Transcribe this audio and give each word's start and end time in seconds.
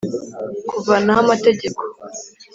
kuvanaho 0.67 1.19
Amategeko 1.25 1.81